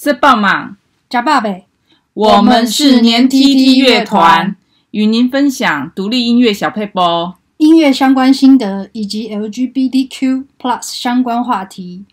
[0.00, 0.76] 是棒吗？
[1.10, 1.66] 假爸呗。
[2.14, 4.54] 我们是年 T T 乐团，
[4.92, 12.04] 与您分享独立音乐小配播、音乐相关心得以及 L G B T Q Plus 相关话题。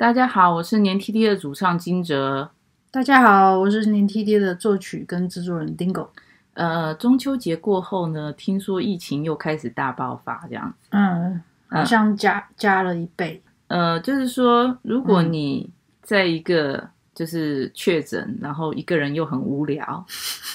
[0.00, 2.50] 大家好，我是年 T T 的主唱金哲。
[2.90, 6.08] 大家好，我是年 T T 的作曲跟制作人 Dingo。
[6.54, 10.88] 呃，中秋节过后呢，听说疫情又开始大爆发，这样子。
[10.92, 13.42] 嗯，好像加、呃、加了一倍。
[13.66, 15.68] 呃，就是说，如果你
[16.00, 20.06] 在一个就是确诊，然后一个人又很无聊，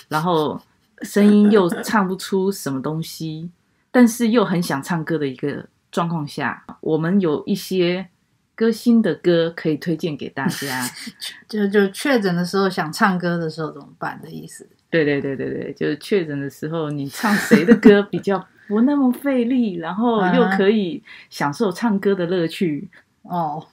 [0.08, 0.60] 然后
[1.04, 3.52] 声音又唱不出什么东西，
[3.92, 8.08] 但是又很想唱歌的一个状况下，我们有一些。
[8.56, 10.88] 歌星的歌可以推荐给大家，
[11.48, 14.68] 就就确诊的时候想唱歌的时候怎么办的意思？
[14.90, 22.88] 对对对对对，就是确诊的时候，你唱谁的歌比较不那么费力，然后 又可以享受唱歌的乐趣。
[23.24, 23.66] 哦，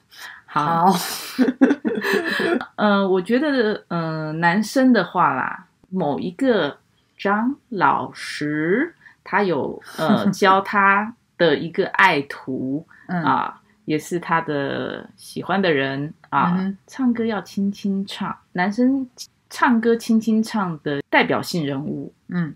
[0.46, 0.92] 好，
[1.38, 2.58] 嗯、
[3.00, 6.78] 呃，我觉得，嗯、呃，男生的话啦，某一个
[7.16, 13.61] 张老师，他有呃教他的一个爱徒、嗯、啊。
[13.84, 19.08] 也是他的喜欢的人啊，嗯、唱歌要轻轻唱，男生
[19.50, 22.54] 唱歌轻轻唱的代表性人物，嗯，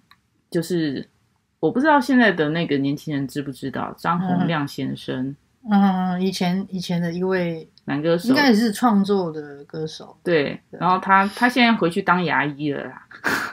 [0.51, 1.07] 就是
[1.59, 5.35] 我不知道现在的那个年轻人知不知道张洪亮先生，
[5.69, 13.03] 嗯，以前以前的一位男歌手，应该也是创作的歌手，对，然后他他现在回去当牙医了啦，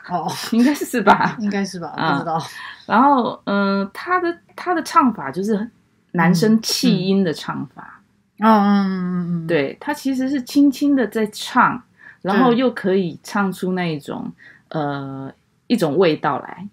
[0.09, 2.43] 哦， 应该是吧，应该是吧，不知道，嗯、
[2.85, 5.69] 然后嗯、呃，他的他的唱法就是。
[6.14, 8.02] 男生气音的唱法，
[8.39, 11.81] 嗯嗯嗯嗯，对，他其实是轻轻的在唱，
[12.22, 14.31] 然后又可以唱出那一种
[14.70, 15.32] 呃
[15.67, 16.67] 一种味道来。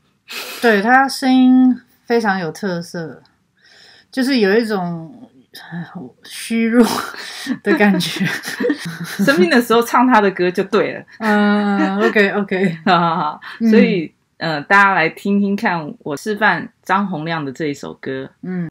[0.60, 3.22] 对，他声音非常有特色，
[4.12, 5.28] 就是有一种
[6.22, 6.86] 虚弱
[7.64, 8.24] 的感觉。
[9.24, 11.04] 生病的时候唱他的歌就对了。
[11.18, 18.70] 嗯，OK OK， 好好好，所以呃，大家来听听看我示范张洪亮的这一首歌，嗯。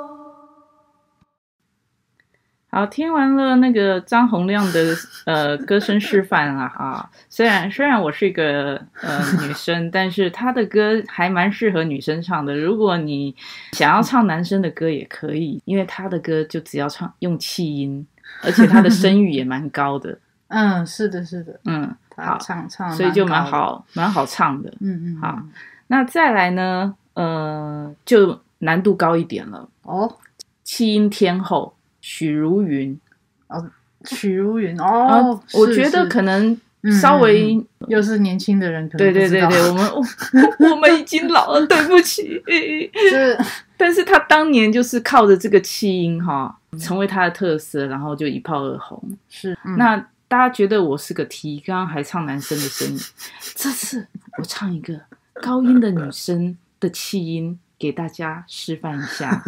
[2.73, 4.95] 好，听完了那个张洪亮的
[5.27, 7.09] 呃歌声示范啊，啊。
[7.29, 12.55] 虽然虽然我是一个呃女生， 但是他的歌还蛮适合女生唱的。
[12.55, 13.35] 如果你
[13.73, 18.07] 想要唱男生的歌也可以，因为他的歌就只要唱用气音，
[18.41, 20.17] 而且他的声域也蛮高的。
[20.47, 24.73] 嗯，是的，是的，嗯，好，唱唱，所以就蛮好蛮好唱的。
[24.79, 25.39] 嗯嗯，好，
[25.87, 26.95] 那再来呢？
[27.15, 30.17] 呃，就难度高一点了哦，
[30.63, 31.75] 气音天后。
[32.01, 32.99] 许茹芸
[33.47, 33.69] 哦，
[34.05, 36.59] 许茹芸哦，我觉得可能
[36.99, 42.41] 稍微、嗯、又是年轻的人，可能对对对对，我们我我们已经老了，对不起。
[43.09, 43.37] 是，
[43.77, 49.01] 但是他当年就是靠着这个气音哈，成为他的特色，然后就一炮而红。
[49.29, 49.95] 是，嗯、那
[50.27, 52.99] 大家觉得我是个 T，刚刚还唱男生的声音，
[53.53, 54.07] 这次
[54.39, 54.99] 我唱一个
[55.41, 59.43] 高音的女生的气音给大家示范一下。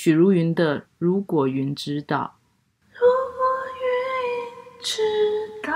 [0.00, 2.36] 许茹芸的《如果云知道》，
[3.00, 3.00] 如
[3.36, 3.44] 果
[3.82, 5.02] 云知
[5.60, 5.72] 道，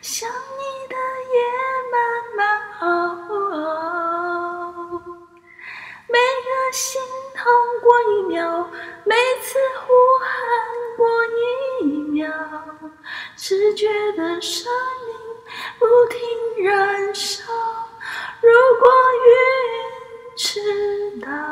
[0.00, 0.96] 想你的
[1.34, 1.36] 夜
[1.92, 1.94] 慢
[2.34, 2.40] 慢
[2.80, 2.86] 熬，
[6.08, 7.02] 每个心
[7.34, 8.66] 痛过一秒，
[9.04, 9.92] 每次呼
[10.24, 10.26] 喊
[10.96, 12.32] 过一秒，
[13.36, 14.72] 只觉得生
[15.06, 15.14] 命
[15.78, 17.44] 不停燃烧。
[18.40, 18.48] 如
[18.80, 18.90] 果
[19.28, 21.45] 云知道。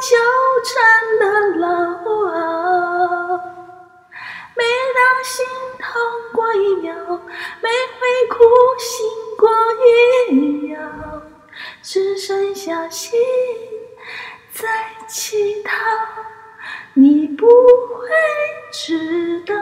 [0.00, 0.16] 纠
[0.64, 0.72] 缠
[1.18, 1.24] 的
[1.58, 1.68] 牢，
[4.56, 4.64] 每
[4.96, 5.44] 当心
[5.78, 5.84] 痛
[6.32, 6.94] 过一秒，
[7.60, 8.00] 每回
[8.30, 8.34] 哭
[8.78, 9.06] 醒
[9.36, 9.46] 过
[9.84, 10.32] 一
[10.68, 10.80] 秒，
[11.82, 13.20] 只剩下心
[14.50, 15.70] 在乞讨，
[16.94, 18.08] 你不会
[18.72, 19.54] 知道。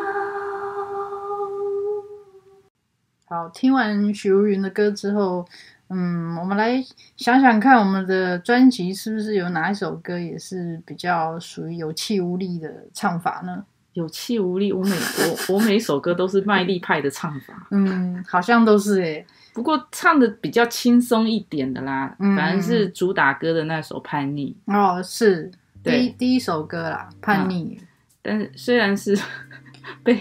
[3.29, 5.46] 好，听完许茹芸的歌之后。
[5.90, 6.85] 嗯，我们来
[7.17, 13.64] 想想看，我们的专辑是不是有哪一首歌也是比较属于有气无力的唱法呢？
[13.94, 17.67] 有气无力，我每我我每一首歌都是卖力派的唱法。
[17.70, 19.26] 嗯，好像都是诶。
[19.55, 25.50] 不过唱的比较轻松一点的啦，嗯、反正是主打歌的那首《叛逆》哦，是
[25.82, 27.87] 第一第一首歌啦，《叛逆》嗯。
[28.23, 29.19] 但是虽然是
[30.05, 30.20] 被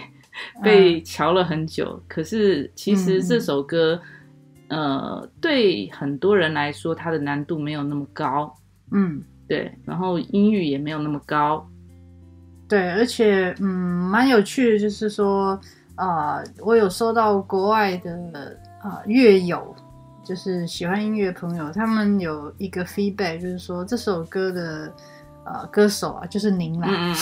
[0.63, 4.01] 被瞧了很久，嗯、可是其实这首歌。
[4.69, 8.53] 呃，对很多人来说，它的难度没有那么高，
[8.91, 11.67] 嗯，对，然后音域也没有那么高，
[12.67, 15.59] 对，而且嗯，蛮有趣的，就是说，
[15.95, 18.11] 啊、呃，我有收到国外的
[18.81, 19.75] 啊、呃、乐友，
[20.23, 24.93] 就是喜欢音乐的朋友，他们有一个 feedback，就是说这首歌的。
[25.47, 27.13] 呃，歌手啊，就是您啦，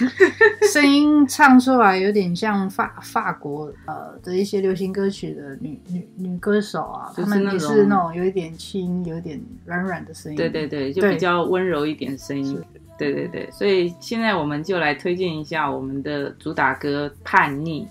[0.72, 12.58] 声音唱出来有点像法法国呃的一些流行歌曲的女女女歌手啊，她们也是那种有一点轻、有点软软的声音，对对对，就比较温柔一点声音，
[12.96, 17.86] 对对对，所以现在我们就来推荐一下我们的主打歌《叛逆》。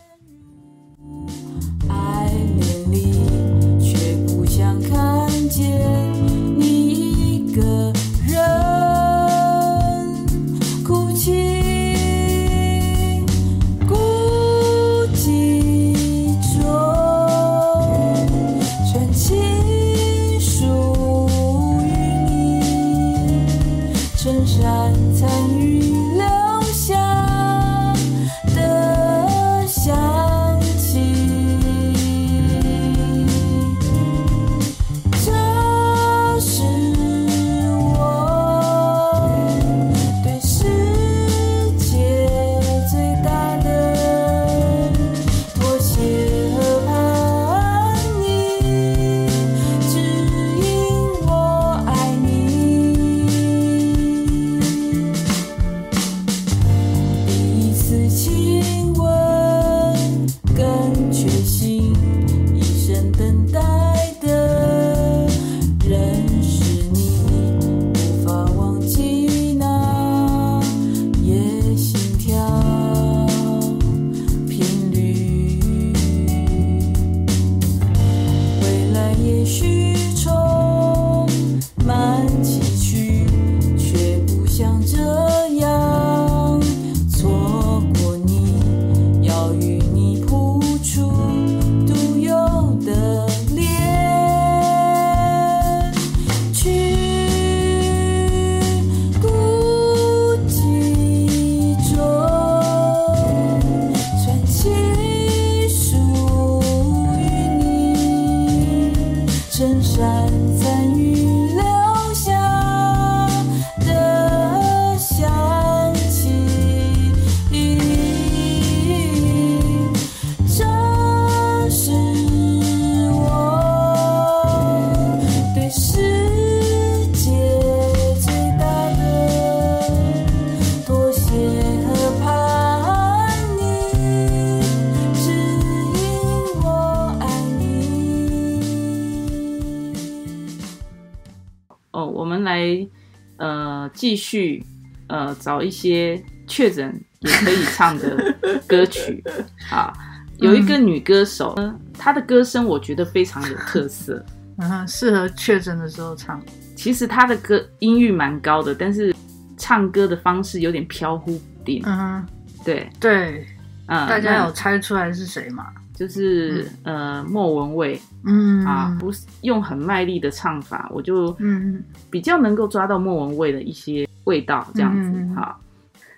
[143.93, 144.63] 继续，
[145.07, 148.35] 呃，找一些确诊也可以唱的
[148.67, 149.23] 歌曲
[149.71, 149.93] 啊。
[150.39, 154.23] 有一个女歌手，嗯、她的歌声我觉得非常有特色，
[154.57, 156.41] 嗯，适合确诊的时候唱。
[156.75, 159.15] 其实她的歌音域蛮高的，但是
[159.57, 161.81] 唱歌的方式有点飘忽不定。
[161.85, 162.25] 嗯，
[162.65, 163.47] 对对，
[163.87, 165.65] 嗯，大家有猜出来是谁吗？
[165.95, 167.99] 就是、嗯、呃，莫文蔚。
[168.27, 175.11] 嗯啊，不是用很卖力的唱法，我就嗯比较能够抓到莫文蔚的一些味道，这样子。
[175.13, 175.61] 嗯、好，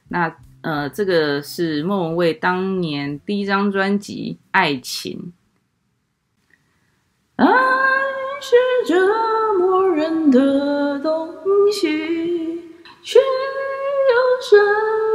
[0.08, 5.34] 那呃，这个是莫文蔚当年第一张专辑《爱情》。
[7.44, 7.46] 爱
[8.42, 8.56] 是
[8.88, 8.96] 折
[9.60, 11.30] 磨人的东
[11.72, 12.62] 西，
[13.04, 14.58] 却又舍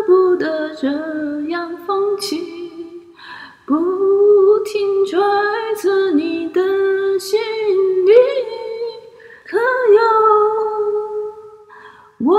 [0.06, 0.88] 不得这
[1.48, 2.61] 样放弃。
[3.72, 5.18] 不停揣
[5.74, 6.60] 测你的
[7.18, 7.40] 心
[8.04, 8.12] 里，
[9.46, 9.98] 可有
[12.18, 12.38] 我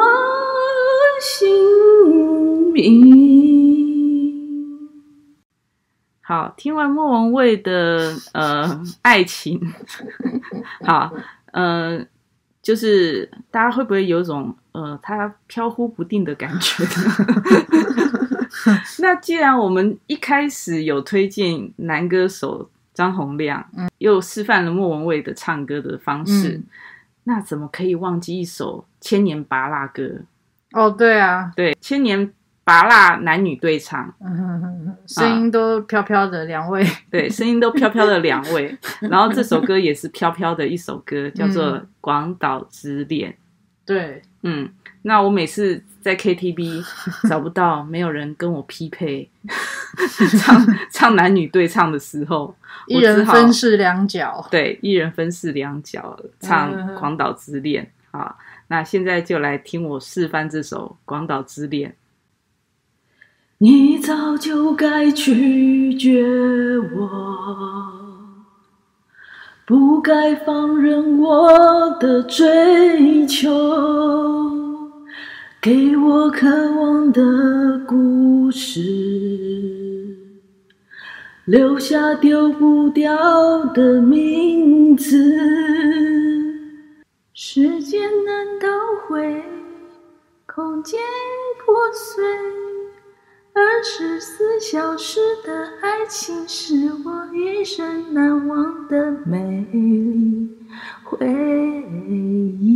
[1.19, 3.49] 姓名？
[6.21, 9.59] 好，听完莫文蔚的呃爱情，
[10.85, 11.11] 好，
[11.51, 12.05] 呃，
[12.61, 16.83] 就是大家会不会有种呃，他飘忽不定的感觉？
[18.99, 26.63] 那既然我们一开始有推荐男歌手张洪量，嗯，又示范了莫文蔚的唱歌的方式，嗯、
[27.25, 30.21] 那怎么可以忘记一首千年芭乐歌？
[30.71, 32.31] 哦，对啊，对，千年
[32.63, 34.13] 芭乐男女对唱，
[35.05, 43.31] 声音都飘飘的两位， 对，声音都飘飘的两位， 然后这首歌也是飘飘的一首歌，叫做《广岛之恋》。
[43.85, 44.69] 对，嗯，
[45.01, 46.85] 那我每次在 KTV
[47.29, 49.27] 找不到没有人跟我匹配
[50.39, 52.53] 唱唱男女对唱的时候，
[52.87, 58.35] 一人分饰两角，对，一人分饰两角唱《广岛之恋》啊。
[58.67, 61.89] 那现在就来听我示范这首《广岛之恋》。
[63.59, 68.01] 你早就该拒绝我。
[69.65, 73.49] 不该放任我的追求，
[75.63, 78.81] 给我渴望的故事，
[81.45, 85.15] 留下丢不掉的名字。
[87.33, 88.67] 时间难倒
[89.07, 89.41] 回，
[90.45, 90.99] 空间
[91.65, 92.21] 破碎。
[93.53, 100.49] 二十四小时的爱情是我一生难忘的美丽
[101.05, 101.25] 回
[102.59, 102.72] 忆。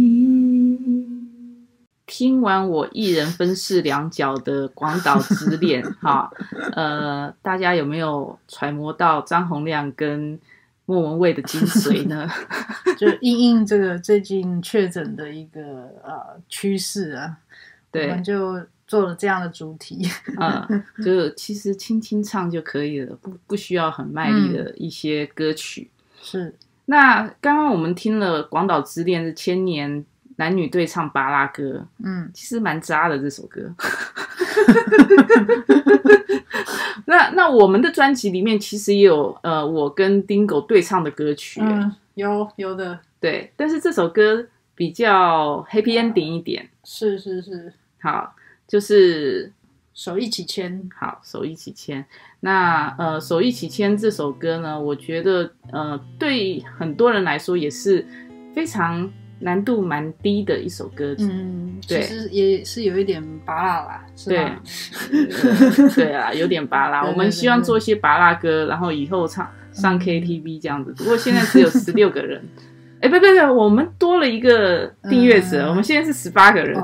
[2.07, 6.31] 听完我一人分饰两角的《广岛之恋》 哈，
[6.73, 10.39] 呃，大家有没有揣摩到张洪亮跟
[10.85, 12.27] 莫文蔚的精髓呢？
[12.97, 15.61] 就应应这个最近确诊的一个
[16.03, 17.37] 呃趋势啊，
[17.91, 18.59] 对，我们就。
[18.87, 20.01] 做了这样的主题，
[20.39, 25.91] 嗯，就其实轻轻唱就可以了，不不需要很卖力的一些歌曲。
[25.91, 30.05] 嗯、是，那刚刚我们听了《广岛之恋》是千年
[30.37, 33.71] 男女对唱巴拉歌，嗯，其实蛮渣的这首歌。
[37.05, 48.33] 那那我们的专辑里面其实也有呃，我跟丁狗对唱的歌曲，嗯，有有的，对，但是这首歌比较 happy ending 一点，是是是，好。
[48.67, 49.49] 就是
[49.93, 52.05] 手一起牵，好，手一起牵。
[52.41, 58.05] 那呃，手一起牵这首歌呢，我觉得呃，对很多人来说也是
[58.53, 61.15] 非常难度蛮低的一首歌。
[61.19, 64.61] 嗯，对，其实也是有一点拔辣啦，是吧？
[65.09, 67.03] 对， 对啊，有点拔辣。
[67.03, 70.93] 我们希望做一些拔辣歌，然后以后唱上 KTV 这样子。
[70.97, 72.43] 不过现在只有十六个人。
[72.99, 76.83] 哎，不不不，我们多了一个订阅者，嗯、我们现在是十八个人，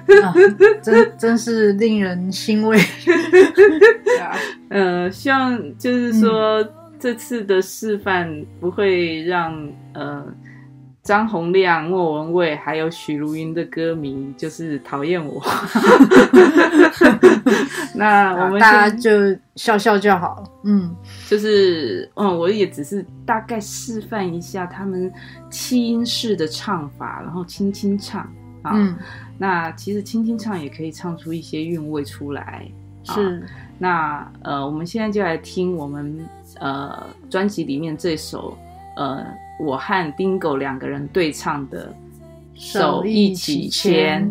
[0.82, 2.80] 真真是令人欣慰。
[4.70, 10.24] 呃，希望就是说、嗯、这次的示范不会让呃。
[11.04, 15.38] 张洪亮、莫文蔚还有许茹芸的歌迷就是讨厌我，
[17.94, 19.10] 那我们大家就
[19.54, 20.42] 笑笑就好。
[20.64, 20.96] 嗯，
[21.28, 25.12] 就是嗯，我也只是大概示范一下他们
[25.50, 28.22] 七音式的唱法，然后轻轻唱
[28.62, 28.72] 啊。
[28.74, 28.96] 嗯，
[29.36, 32.66] 那其实轻轻唱也可以唱出一些韵味出来。
[33.02, 33.46] 是，
[33.78, 36.26] 那呃，我们现在就来听我们
[36.60, 38.56] 呃专辑里面这首
[38.96, 39.22] 呃。
[39.58, 41.88] 我和丁狗两个人对唱的
[42.54, 44.26] 《手一起牵》。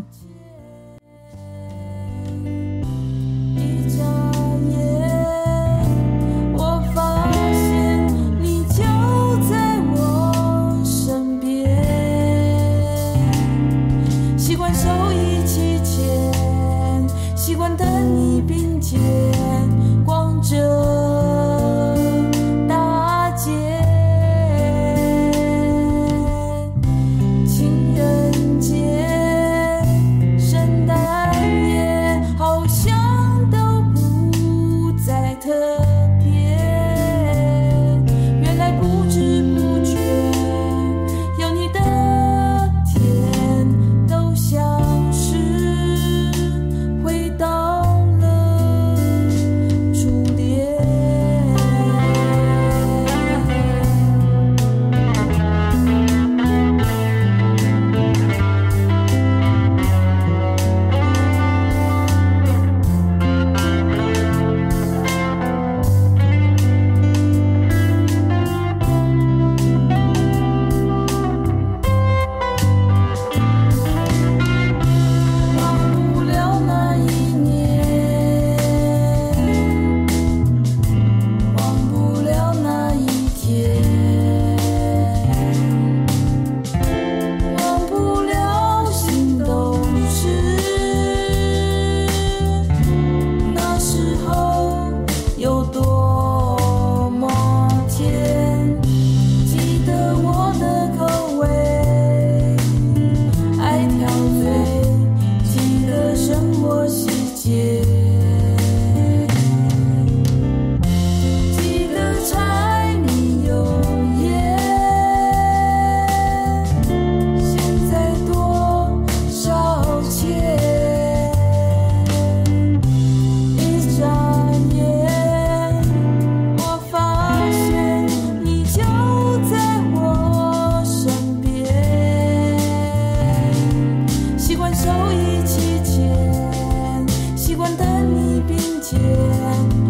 [138.84, 139.00] 间，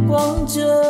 [0.08, 0.83] 光着。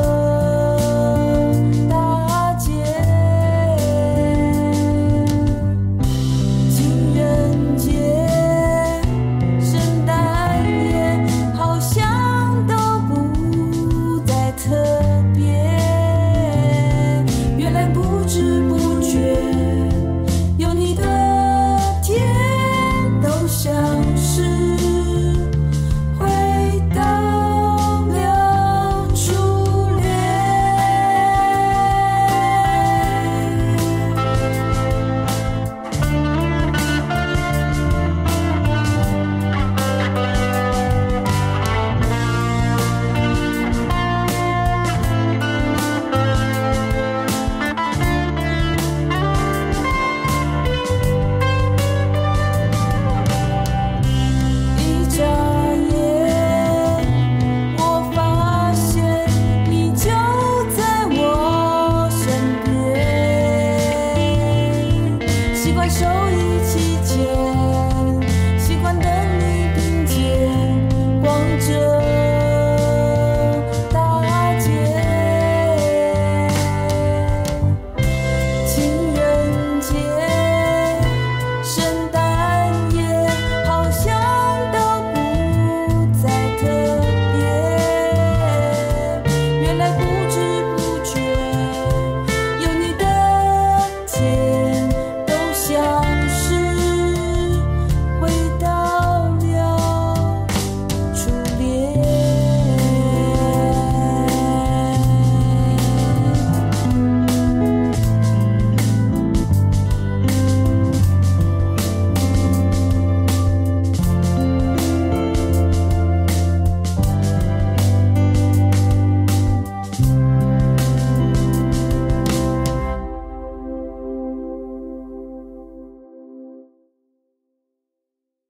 [67.16, 67.53] Yeah.